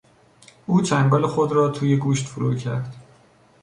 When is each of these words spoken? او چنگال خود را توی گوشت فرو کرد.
او 0.67 0.81
چنگال 0.81 1.27
خود 1.27 1.51
را 1.51 1.69
توی 1.69 1.95
گوشت 1.95 2.25
فرو 2.27 2.55
کرد. 2.55 2.95